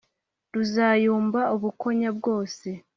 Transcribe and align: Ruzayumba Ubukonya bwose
Ruzayumba 0.53 1.39
Ubukonya 1.55 2.09
bwose 2.17 2.67